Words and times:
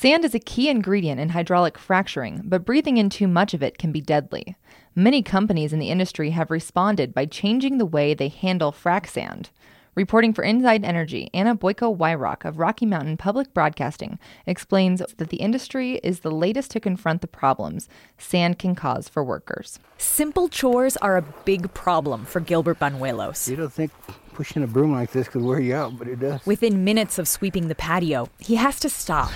Sand 0.00 0.24
is 0.24 0.34
a 0.34 0.38
key 0.38 0.70
ingredient 0.70 1.20
in 1.20 1.28
hydraulic 1.28 1.76
fracturing, 1.76 2.40
but 2.46 2.64
breathing 2.64 2.96
in 2.96 3.10
too 3.10 3.28
much 3.28 3.52
of 3.52 3.62
it 3.62 3.76
can 3.76 3.92
be 3.92 4.00
deadly. 4.00 4.56
Many 4.94 5.20
companies 5.20 5.74
in 5.74 5.78
the 5.78 5.90
industry 5.90 6.30
have 6.30 6.50
responded 6.50 7.12
by 7.12 7.26
changing 7.26 7.76
the 7.76 7.84
way 7.84 8.14
they 8.14 8.28
handle 8.28 8.72
frac 8.72 9.06
sand. 9.06 9.50
Reporting 9.94 10.32
for 10.32 10.42
Inside 10.42 10.86
Energy, 10.86 11.28
Anna 11.34 11.54
Boiko 11.54 11.94
Weyrauch 11.94 12.46
of 12.46 12.58
Rocky 12.58 12.86
Mountain 12.86 13.18
Public 13.18 13.52
Broadcasting 13.52 14.18
explains 14.46 15.02
that 15.18 15.28
the 15.28 15.36
industry 15.36 16.00
is 16.02 16.20
the 16.20 16.30
latest 16.30 16.70
to 16.70 16.80
confront 16.80 17.20
the 17.20 17.26
problems 17.26 17.86
sand 18.16 18.58
can 18.58 18.74
cause 18.74 19.06
for 19.06 19.22
workers. 19.22 19.78
Simple 19.98 20.48
chores 20.48 20.96
are 20.96 21.18
a 21.18 21.22
big 21.44 21.74
problem 21.74 22.24
for 22.24 22.40
Gilbert 22.40 22.78
Banuelos. 22.78 23.50
You 23.50 23.56
don't 23.56 23.70
think 23.70 23.90
pushing 24.32 24.62
a 24.62 24.66
broom 24.66 24.92
like 24.92 25.12
this 25.12 25.28
could 25.28 25.42
wear 25.42 25.60
you 25.60 25.74
out, 25.74 25.98
but 25.98 26.08
it 26.08 26.20
does. 26.20 26.46
Within 26.46 26.84
minutes 26.84 27.18
of 27.18 27.28
sweeping 27.28 27.68
the 27.68 27.74
patio, 27.74 28.30
he 28.38 28.54
has 28.54 28.80
to 28.80 28.88
stop. 28.88 29.30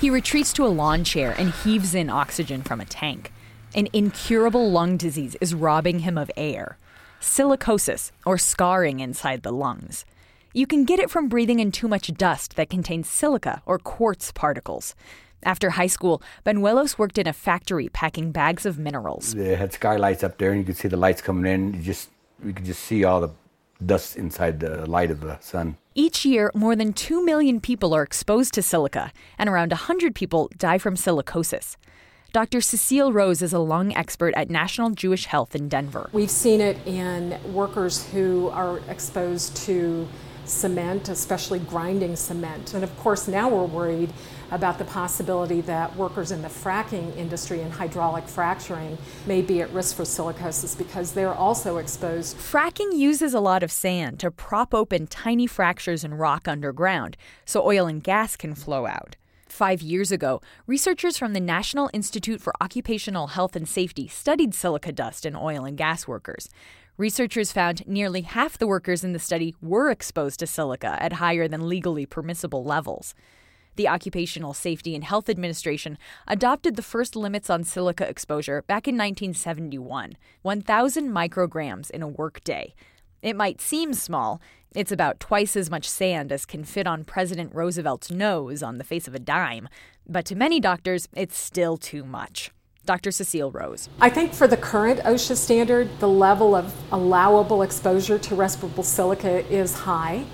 He 0.00 0.10
retreats 0.10 0.52
to 0.54 0.66
a 0.66 0.68
lawn 0.68 1.04
chair 1.04 1.34
and 1.38 1.50
heaves 1.50 1.94
in 1.94 2.10
oxygen 2.10 2.62
from 2.62 2.80
a 2.80 2.84
tank. 2.84 3.32
An 3.74 3.88
incurable 3.92 4.70
lung 4.70 4.96
disease 4.96 5.36
is 5.40 5.54
robbing 5.54 6.00
him 6.00 6.18
of 6.18 6.30
air 6.36 6.78
silicosis, 7.20 8.12
or 8.24 8.38
scarring 8.38 9.00
inside 9.00 9.42
the 9.42 9.52
lungs. 9.52 10.04
You 10.52 10.66
can 10.66 10.84
get 10.84 11.00
it 11.00 11.10
from 11.10 11.28
breathing 11.28 11.60
in 11.60 11.72
too 11.72 11.88
much 11.88 12.12
dust 12.14 12.56
that 12.56 12.70
contains 12.70 13.08
silica 13.08 13.62
or 13.66 13.78
quartz 13.78 14.32
particles. 14.32 14.94
After 15.42 15.70
high 15.70 15.86
school, 15.86 16.22
Banuelos 16.44 16.98
worked 16.98 17.18
in 17.18 17.26
a 17.26 17.32
factory 17.32 17.88
packing 17.88 18.32
bags 18.32 18.64
of 18.64 18.78
minerals. 18.78 19.34
They 19.34 19.54
had 19.54 19.72
skylights 19.72 20.24
up 20.24 20.38
there, 20.38 20.50
and 20.50 20.60
you 20.60 20.64
could 20.64 20.76
see 20.76 20.88
the 20.88 20.96
lights 20.96 21.20
coming 21.20 21.52
in. 21.52 21.74
You 21.74 21.82
just 21.82 22.10
you 22.44 22.52
could 22.52 22.64
just 22.64 22.82
see 22.82 23.04
all 23.04 23.20
the 23.20 23.30
dust 23.84 24.16
inside 24.16 24.60
the 24.60 24.88
light 24.88 25.10
of 25.10 25.20
the 25.20 25.38
sun. 25.40 25.76
Each 25.98 26.26
year, 26.26 26.50
more 26.54 26.76
than 26.76 26.92
2 26.92 27.24
million 27.24 27.58
people 27.58 27.94
are 27.94 28.02
exposed 28.02 28.52
to 28.52 28.60
silica, 28.60 29.12
and 29.38 29.48
around 29.48 29.70
100 29.70 30.14
people 30.14 30.50
die 30.58 30.76
from 30.76 30.94
silicosis. 30.94 31.76
Dr. 32.34 32.60
Cecile 32.60 33.14
Rose 33.14 33.40
is 33.40 33.54
a 33.54 33.58
lung 33.58 33.96
expert 33.96 34.34
at 34.34 34.50
National 34.50 34.90
Jewish 34.90 35.24
Health 35.24 35.56
in 35.56 35.70
Denver. 35.70 36.10
We've 36.12 36.30
seen 36.30 36.60
it 36.60 36.76
in 36.86 37.40
workers 37.50 38.06
who 38.10 38.50
are 38.50 38.80
exposed 38.90 39.56
to 39.64 40.06
cement, 40.48 41.08
especially 41.08 41.58
grinding 41.58 42.16
cement. 42.16 42.74
And 42.74 42.84
of 42.84 42.96
course, 42.98 43.28
now 43.28 43.48
we're 43.48 43.64
worried 43.64 44.12
about 44.50 44.78
the 44.78 44.84
possibility 44.84 45.60
that 45.62 45.96
workers 45.96 46.30
in 46.30 46.42
the 46.42 46.48
fracking 46.48 47.16
industry 47.16 47.60
and 47.60 47.72
hydraulic 47.72 48.24
fracturing 48.28 48.96
may 49.26 49.42
be 49.42 49.60
at 49.60 49.70
risk 49.70 49.96
for 49.96 50.04
silicosis 50.04 50.76
because 50.76 51.12
they're 51.12 51.34
also 51.34 51.78
exposed. 51.78 52.36
Fracking 52.36 52.96
uses 52.96 53.34
a 53.34 53.40
lot 53.40 53.62
of 53.62 53.72
sand 53.72 54.20
to 54.20 54.30
prop 54.30 54.72
open 54.72 55.06
tiny 55.06 55.46
fractures 55.46 56.04
in 56.04 56.14
rock 56.14 56.46
underground 56.46 57.16
so 57.44 57.66
oil 57.66 57.86
and 57.86 58.02
gas 58.02 58.36
can 58.36 58.54
flow 58.54 58.86
out. 58.86 59.16
Five 59.48 59.80
years 59.80 60.12
ago, 60.12 60.42
researchers 60.66 61.16
from 61.16 61.32
the 61.32 61.40
National 61.40 61.88
Institute 61.94 62.42
for 62.42 62.52
Occupational 62.60 63.28
Health 63.28 63.56
and 63.56 63.66
Safety 63.66 64.06
studied 64.06 64.54
silica 64.54 64.92
dust 64.92 65.24
in 65.24 65.34
oil 65.34 65.64
and 65.64 65.78
gas 65.78 66.06
workers. 66.06 66.50
Researchers 66.98 67.52
found 67.52 67.86
nearly 67.86 68.22
half 68.22 68.56
the 68.56 68.66
workers 68.66 69.04
in 69.04 69.12
the 69.12 69.18
study 69.18 69.54
were 69.60 69.90
exposed 69.90 70.38
to 70.40 70.46
silica 70.46 70.96
at 70.98 71.14
higher 71.14 71.46
than 71.46 71.68
legally 71.68 72.06
permissible 72.06 72.64
levels. 72.64 73.14
The 73.74 73.86
Occupational 73.86 74.54
Safety 74.54 74.94
and 74.94 75.04
Health 75.04 75.28
Administration 75.28 75.98
adopted 76.26 76.76
the 76.76 76.82
first 76.82 77.14
limits 77.14 77.50
on 77.50 77.64
silica 77.64 78.08
exposure 78.08 78.62
back 78.62 78.88
in 78.88 78.94
1971 78.94 80.16
1,000 80.40 81.10
micrograms 81.10 81.90
in 81.90 82.02
a 82.02 82.08
workday. 82.08 82.74
It 83.20 83.36
might 83.36 83.60
seem 83.60 83.92
small, 83.92 84.40
it's 84.74 84.92
about 84.92 85.20
twice 85.20 85.54
as 85.54 85.70
much 85.70 85.86
sand 85.86 86.32
as 86.32 86.46
can 86.46 86.64
fit 86.64 86.86
on 86.86 87.04
President 87.04 87.54
Roosevelt's 87.54 88.10
nose 88.10 88.62
on 88.62 88.78
the 88.78 88.84
face 88.84 89.06
of 89.06 89.14
a 89.14 89.18
dime. 89.18 89.68
But 90.08 90.24
to 90.26 90.34
many 90.34 90.60
doctors, 90.60 91.08
it's 91.14 91.36
still 91.36 91.76
too 91.76 92.04
much. 92.04 92.50
Dr. 92.86 93.10
Cecile 93.10 93.50
Rose. 93.50 93.88
I 94.00 94.08
think 94.08 94.32
for 94.32 94.46
the 94.46 94.56
current 94.56 95.00
OSHA 95.00 95.36
standard, 95.36 95.98
the 95.98 96.08
level 96.08 96.54
of 96.54 96.74
allowable 96.92 97.62
exposure 97.62 98.18
to 98.18 98.34
respirable 98.34 98.84
silica 98.84 99.46
is 99.52 99.74
high 99.74 100.24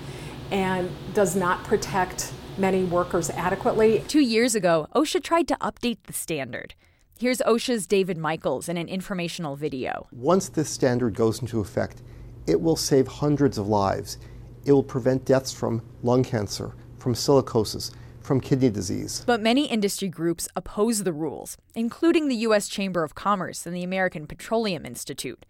and 0.51 0.89
does 1.13 1.35
not 1.35 1.63
protect 1.63 2.31
many 2.57 2.83
workers 2.83 3.29
adequately. 3.31 4.03
Two 4.07 4.21
years 4.21 4.55
ago, 4.55 4.87
OSHA 4.95 5.23
tried 5.23 5.47
to 5.49 5.55
update 5.55 5.97
the 6.03 6.13
standard. 6.13 6.75
Here's 7.19 7.39
OSHA's 7.39 7.87
David 7.87 8.17
Michaels 8.17 8.69
in 8.69 8.77
an 8.77 8.87
informational 8.87 9.55
video. 9.55 10.07
Once 10.11 10.49
this 10.49 10.69
standard 10.69 11.15
goes 11.15 11.41
into 11.41 11.59
effect, 11.59 12.01
it 12.45 12.61
will 12.61 12.75
save 12.75 13.07
hundreds 13.07 13.57
of 13.57 13.67
lives 13.67 14.17
it 14.65 14.71
will 14.71 14.83
prevent 14.83 15.25
deaths 15.25 15.51
from 15.51 15.81
lung 16.03 16.23
cancer, 16.23 16.73
from 16.97 17.13
silicosis, 17.13 17.91
from 18.23 18.41
kidney 18.41 18.69
disease. 18.69 19.23
But 19.25 19.41
many 19.41 19.67
industry 19.67 20.07
groups 20.07 20.47
oppose 20.55 21.03
the 21.03 21.13
rules, 21.13 21.57
including 21.75 22.27
the 22.27 22.35
U.S. 22.37 22.67
Chamber 22.67 23.03
of 23.03 23.15
Commerce 23.15 23.65
and 23.65 23.75
the 23.75 23.83
American 23.83 24.27
Petroleum 24.27 24.85
Institute. 24.85 25.45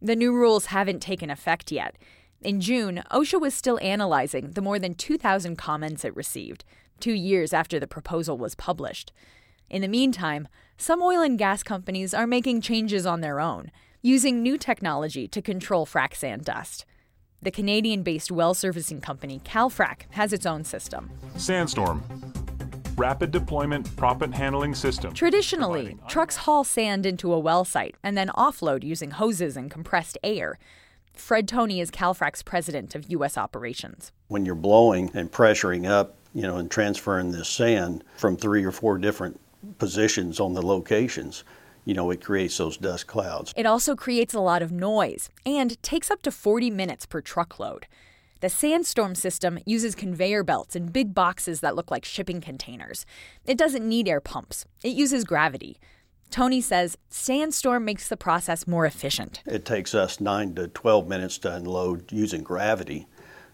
The 0.00 0.16
new 0.16 0.32
rules 0.32 0.66
haven't 0.66 1.00
taken 1.00 1.30
effect 1.30 1.70
yet. 1.70 1.96
In 2.40 2.60
June, 2.60 3.02
OSHA 3.10 3.40
was 3.40 3.54
still 3.54 3.78
analyzing 3.80 4.50
the 4.52 4.60
more 4.60 4.78
than 4.78 4.94
2,000 4.94 5.56
comments 5.56 6.04
it 6.04 6.16
received, 6.16 6.64
two 6.98 7.12
years 7.12 7.52
after 7.52 7.78
the 7.78 7.86
proposal 7.86 8.36
was 8.36 8.54
published. 8.54 9.12
In 9.70 9.80
the 9.80 9.88
meantime, 9.88 10.48
some 10.76 11.02
oil 11.02 11.22
and 11.22 11.38
gas 11.38 11.62
companies 11.62 12.12
are 12.12 12.26
making 12.26 12.60
changes 12.60 13.06
on 13.06 13.20
their 13.20 13.40
own, 13.40 13.70
using 14.02 14.42
new 14.42 14.58
technology 14.58 15.28
to 15.28 15.40
control 15.40 15.86
frac 15.86 16.14
sand 16.14 16.44
dust. 16.44 16.84
The 17.42 17.50
Canadian 17.50 18.04
based 18.04 18.30
well 18.30 18.54
servicing 18.54 19.00
company 19.00 19.40
Calfrac 19.44 20.02
has 20.10 20.32
its 20.32 20.46
own 20.46 20.62
system. 20.62 21.10
Sandstorm. 21.36 22.00
Rapid 22.96 23.32
deployment 23.32 23.88
proppant 23.96 24.32
handling 24.32 24.76
system. 24.76 25.12
Traditionally, 25.12 25.98
trucks 26.06 26.36
haul 26.36 26.62
sand 26.62 27.04
into 27.04 27.32
a 27.32 27.40
well 27.40 27.64
site 27.64 27.96
and 28.00 28.16
then 28.16 28.28
offload 28.28 28.84
using 28.84 29.10
hoses 29.10 29.56
and 29.56 29.72
compressed 29.72 30.16
air. 30.22 30.56
Fred 31.14 31.48
Tony 31.48 31.80
is 31.80 31.90
Calfrac's 31.90 32.44
president 32.44 32.94
of 32.94 33.10
U.S. 33.10 33.36
operations. 33.36 34.12
When 34.28 34.46
you're 34.46 34.54
blowing 34.54 35.10
and 35.12 35.30
pressuring 35.30 35.90
up, 35.90 36.14
you 36.32 36.42
know, 36.42 36.58
and 36.58 36.70
transferring 36.70 37.32
this 37.32 37.48
sand 37.48 38.04
from 38.16 38.36
three 38.36 38.62
or 38.62 38.70
four 38.70 38.98
different 38.98 39.40
positions 39.78 40.38
on 40.38 40.54
the 40.54 40.62
locations, 40.62 41.42
you 41.84 41.94
know, 41.94 42.10
it 42.10 42.22
creates 42.22 42.58
those 42.58 42.76
dust 42.76 43.06
clouds. 43.06 43.52
It 43.56 43.66
also 43.66 43.96
creates 43.96 44.34
a 44.34 44.40
lot 44.40 44.62
of 44.62 44.70
noise 44.70 45.30
and 45.44 45.80
takes 45.82 46.10
up 46.10 46.22
to 46.22 46.30
40 46.30 46.70
minutes 46.70 47.06
per 47.06 47.20
truckload. 47.20 47.86
The 48.40 48.48
Sandstorm 48.48 49.14
system 49.14 49.58
uses 49.64 49.94
conveyor 49.94 50.42
belts 50.42 50.74
and 50.74 50.92
big 50.92 51.14
boxes 51.14 51.60
that 51.60 51.76
look 51.76 51.90
like 51.90 52.04
shipping 52.04 52.40
containers. 52.40 53.06
It 53.44 53.56
doesn't 53.56 53.88
need 53.88 54.08
air 54.08 54.20
pumps, 54.20 54.64
it 54.82 54.88
uses 54.88 55.24
gravity. 55.24 55.78
Tony 56.30 56.60
says 56.62 56.96
Sandstorm 57.10 57.84
makes 57.84 58.08
the 58.08 58.16
process 58.16 58.66
more 58.66 58.86
efficient. 58.86 59.42
It 59.44 59.66
takes 59.66 59.94
us 59.94 60.18
9 60.18 60.54
to 60.54 60.68
12 60.68 61.06
minutes 61.06 61.36
to 61.38 61.54
unload 61.54 62.10
using 62.10 62.42
gravity 62.42 63.06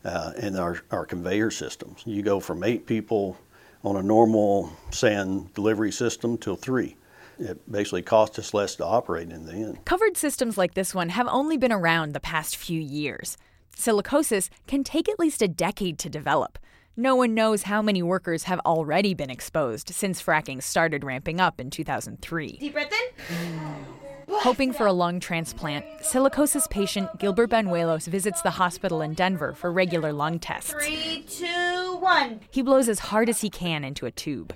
uh, 0.05 0.33
in 0.39 0.57
our, 0.57 0.81
our 0.93 1.05
conveyor 1.05 1.51
systems. 1.51 2.03
You 2.07 2.23
go 2.23 2.39
from 2.39 2.63
eight 2.63 2.87
people 2.87 3.37
on 3.83 3.97
a 3.97 4.03
normal 4.03 4.73
sand 4.91 5.53
delivery 5.55 5.91
system 5.91 6.39
to 6.39 6.57
three 6.57 6.97
it 7.39 7.71
basically 7.71 8.03
costs 8.03 8.39
us 8.39 8.55
less 8.55 8.77
to 8.77 8.85
operate 8.85 9.31
in 9.31 9.47
the 9.47 9.53
end. 9.53 9.85
Covered 9.85 10.17
systems 10.17 10.59
like 10.59 10.75
this 10.75 10.95
one 10.95 11.11
have 11.11 11.29
only 11.29 11.57
been 11.57 11.73
around 11.73 12.13
the 12.13 12.21
past 12.21 12.57
few 12.57 12.81
years. 12.81 13.37
Silicosis 13.77 14.49
can 14.67 14.83
take 14.83 15.09
at 15.09 15.19
least 15.19 15.43
a 15.43 15.49
decade 15.49 15.99
to 16.01 16.11
develop. 16.11 16.59
No 16.97 17.15
one 17.15 17.33
knows 17.33 17.63
how 17.63 17.81
many 17.81 18.03
workers 18.03 18.43
have 18.45 18.59
already 18.67 19.15
been 19.15 19.31
exposed 19.31 19.91
since 19.91 20.21
fracking 20.21 20.61
started 20.61 21.05
ramping 21.05 21.41
up 21.41 21.61
in 21.61 21.71
2003. 21.71 22.57
Deep 22.59 22.73
breath 22.73 22.93
in. 22.93 24.09
Hoping 24.31 24.73
for 24.73 24.87
a 24.87 24.93
lung 24.93 25.21
transplant, 25.21 25.85
silicosis 26.01 26.69
patient 26.69 27.09
Gilbert 27.19 27.51
Banuelos 27.51 28.07
visits 28.07 28.43
the 28.43 28.51
hospital 28.51 29.01
in 29.01 29.15
Denver 29.15 29.55
for 29.55 29.73
regular 29.73 30.13
lung 30.13 30.39
tests. 30.39 30.73
Three, 30.73 31.25
two, 31.29 31.97
one. 32.01 32.41
He 32.51 32.63
blows 32.63 32.89
as 32.89 32.99
hard 32.99 33.29
as 33.29 33.41
he 33.41 33.49
can 33.49 33.85
into 33.85 34.05
a 34.05 34.11
tube. 34.11 34.53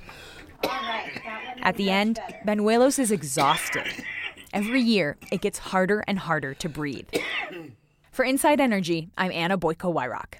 At 1.62 1.76
the 1.76 1.90
end, 1.90 2.18
Banuelos 2.44 2.98
is 2.98 3.12
exhausted. 3.12 3.86
Every 4.52 4.80
year, 4.80 5.16
it 5.30 5.40
gets 5.40 5.58
harder 5.58 6.02
and 6.08 6.18
harder 6.18 6.54
to 6.54 6.68
breathe. 6.68 7.08
For 8.10 8.24
Inside 8.24 8.60
Energy, 8.60 9.10
I'm 9.16 9.30
Anna 9.30 9.56
Boiko 9.56 9.94
Weyrauch. 9.94 10.34